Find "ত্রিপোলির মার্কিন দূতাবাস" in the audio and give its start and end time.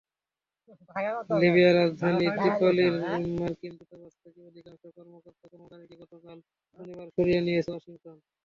2.37-4.13